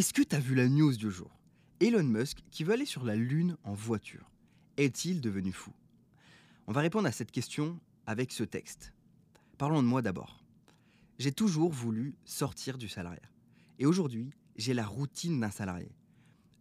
[0.00, 1.30] Est-ce que tu as vu la news du jour?
[1.78, 4.30] Elon Musk qui veut aller sur la Lune en voiture.
[4.78, 5.74] Est-il devenu fou?
[6.66, 8.94] On va répondre à cette question avec ce texte.
[9.58, 10.42] Parlons de moi d'abord.
[11.18, 13.20] J'ai toujours voulu sortir du salariat.
[13.78, 15.92] Et aujourd'hui, j'ai la routine d'un salarié.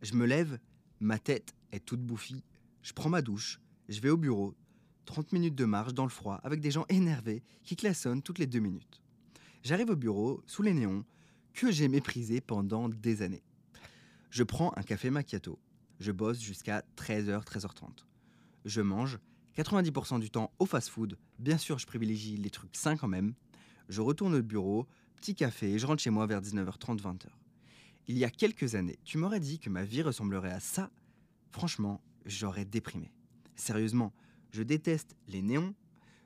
[0.01, 0.59] Je me lève,
[0.99, 2.43] ma tête est toute bouffie,
[2.81, 4.53] je prends ma douche, je vais au bureau,
[5.05, 8.47] 30 minutes de marche dans le froid avec des gens énervés qui klaxonnent toutes les
[8.47, 9.01] deux minutes.
[9.63, 11.05] J'arrive au bureau, sous les néons,
[11.59, 13.43] que j'ai méprisé pendant des années.
[14.29, 15.59] Je prends un café macchiato.
[15.99, 18.05] Je bosse jusqu'à 13h, 13h30.
[18.63, 19.19] Je mange
[19.57, 21.17] 90% du temps au fast-food.
[21.37, 23.33] Bien sûr, je privilégie les trucs sains quand même.
[23.89, 27.25] Je retourne au bureau, petit café, et je rentre chez moi vers 19h30, 20h.
[28.07, 30.89] Il y a quelques années, tu m'aurais dit que ma vie ressemblerait à ça.
[31.51, 33.11] Franchement, j'aurais déprimé.
[33.57, 34.13] Sérieusement,
[34.51, 35.75] je déteste les néons,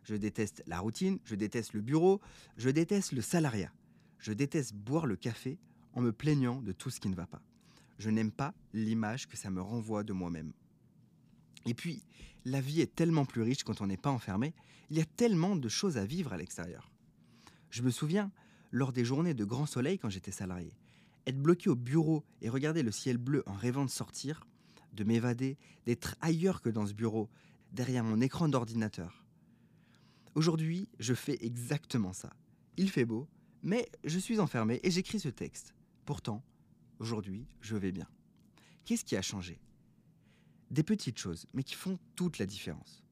[0.03, 2.21] je déteste la routine, je déteste le bureau,
[2.55, 3.71] je déteste le salariat.
[4.23, 5.59] Je déteste boire le café
[5.91, 7.41] en me plaignant de tout ce qui ne va pas.
[7.99, 10.53] Je n'aime pas l'image que ça me renvoie de moi-même.
[11.65, 12.01] Et puis,
[12.45, 14.53] la vie est tellement plus riche quand on n'est pas enfermé,
[14.89, 16.89] il y a tellement de choses à vivre à l'extérieur.
[17.69, 18.31] Je me souviens,
[18.71, 20.71] lors des journées de grand soleil quand j'étais salarié,
[21.27, 24.47] être bloqué au bureau et regarder le ciel bleu en rêvant de sortir,
[24.93, 27.29] de m'évader, d'être ailleurs que dans ce bureau,
[27.73, 29.25] derrière mon écran d'ordinateur.
[30.33, 32.31] Aujourd'hui, je fais exactement ça.
[32.77, 33.27] Il fait beau,
[33.63, 35.73] mais je suis enfermé et j'écris ce texte.
[36.05, 36.43] Pourtant,
[36.99, 38.07] aujourd'hui, je vais bien.
[38.85, 39.59] Qu'est-ce qui a changé?
[40.69, 43.03] Des petites choses, mais qui font toute la différence.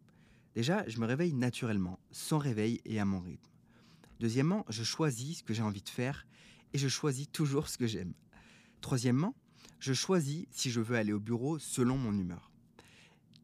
[0.54, 3.50] Déjà, je me réveille naturellement, sans réveil et à mon rythme.
[4.20, 6.28] Deuxièmement, je choisis ce que j'ai envie de faire
[6.74, 8.14] et je choisis toujours ce que j'aime.
[8.82, 9.34] Troisièmement,
[9.80, 12.52] je choisis si je veux aller au bureau selon mon humeur.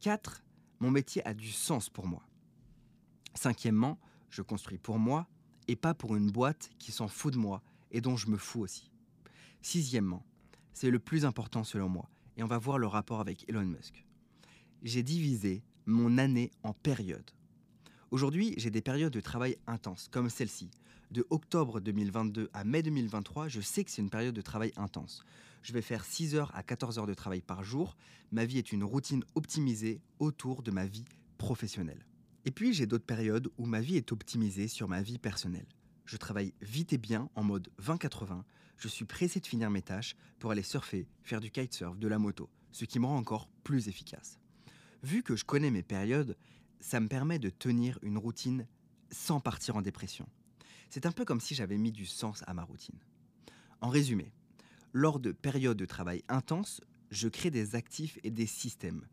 [0.02, 0.44] 4.
[0.80, 2.24] Mon métier a du sens pour moi.
[3.34, 3.98] Cinquièmement,
[4.30, 5.28] je construis pour moi
[5.68, 8.62] et pas pour une boîte qui s'en fout de moi et dont je me fous
[8.62, 8.92] aussi.
[9.62, 10.26] Sixièmement,
[10.74, 14.06] c'est le plus important selon moi, et on va voir le rapport avec Elon Musk.
[14.84, 17.32] J'ai divisé mon année en périodes.
[18.12, 20.70] Aujourd'hui, j'ai des périodes de travail intenses, comme celle-ci.
[21.12, 25.24] De octobre 2022 à mai 2023, je sais que c'est une période de travail intense.
[25.64, 27.98] Je vais faire 6 heures à 14 heures de travail par jour.
[28.32, 31.06] Ma vie est une routine optimisée autour de ma vie
[31.38, 32.06] professionnelle.
[32.48, 35.68] Et puis j'ai d'autres périodes où ma vie est optimisée sur ma vie personnelle.
[36.06, 38.42] Je travaille vite et bien en mode 20-80.
[38.78, 42.20] Je suis pressé de finir mes tâches pour aller surfer, faire du kitesurf, de la
[42.20, 44.40] moto, ce qui me rend encore plus efficace.
[45.04, 46.38] Vu que je connais mes périodes,
[46.80, 48.66] ça me permet de tenir une routine
[49.12, 50.26] sans partir en dépression.
[50.90, 53.00] C'est un peu comme si j'avais mis du sens à ma routine.
[53.82, 54.32] En résumé,
[54.94, 56.80] lors de périodes de travail intenses,
[57.12, 59.06] je crée des actifs et des systèmes.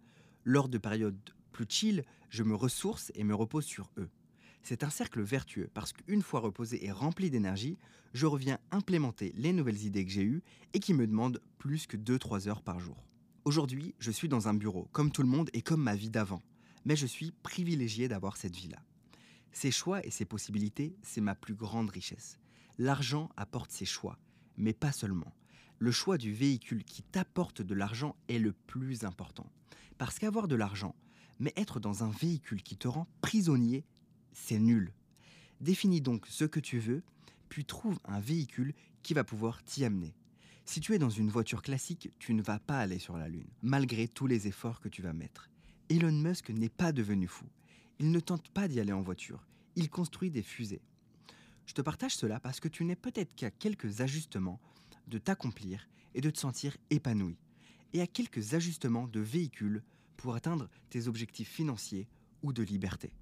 [0.45, 1.19] Lors de périodes
[1.55, 4.11] plus chill, je me ressource et me repose sur eux.
[4.63, 7.79] C'est un cercle vertueux parce qu'une fois reposé et rempli d'énergie,
[8.13, 10.43] je reviens implémenter les nouvelles idées que j'ai eues
[10.75, 13.07] et qui me demandent plus que 2-3 heures par jour.
[13.45, 16.43] Aujourd'hui, je suis dans un bureau, comme tout le monde et comme ma vie d'avant,
[16.85, 18.83] mais je suis privilégié d'avoir cette vie-là.
[19.53, 22.39] Ces choix et ces possibilités, c'est ma plus grande richesse.
[22.79, 24.19] L'argent apporte ses choix,
[24.57, 25.33] mais pas seulement.
[25.79, 29.47] Le choix du véhicule qui t'apporte de l'argent est le plus important.
[29.99, 30.97] Parce qu'avoir de l'argent,
[31.39, 33.85] mais être dans un véhicule qui te rend prisonnier,
[34.33, 34.93] c'est nul.
[35.61, 37.03] Définis donc ce que tu veux,
[37.49, 40.15] puis trouve un véhicule qui va pouvoir t'y amener.
[40.65, 43.51] Si tu es dans une voiture classique, tu ne vas pas aller sur la Lune,
[43.63, 45.51] malgré tous les efforts que tu vas mettre.
[45.91, 47.45] Elon Musk n'est pas devenu fou.
[47.99, 49.47] Il ne tente pas d'y aller en voiture,
[49.77, 50.83] il construit des fusées.
[51.67, 54.61] Je te partage cela parce que tu n'es peut-être qu'à quelques ajustements
[55.07, 57.37] de t'accomplir et de te sentir épanoui,
[57.93, 59.83] et à quelques ajustements de véhicules
[60.17, 62.09] pour atteindre tes objectifs financiers
[62.43, 63.13] ou de liberté.